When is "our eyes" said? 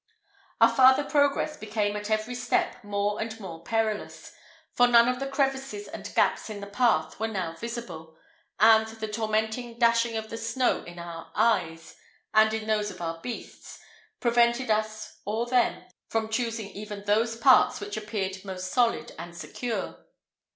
10.97-11.97